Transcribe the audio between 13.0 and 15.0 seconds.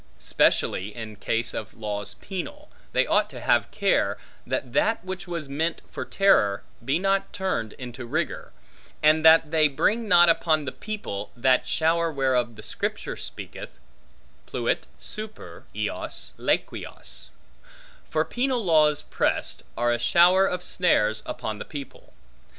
speaketh, Pluet